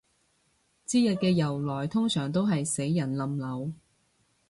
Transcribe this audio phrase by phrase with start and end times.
[0.87, 3.71] 節日嘅由來通常都係死人冧樓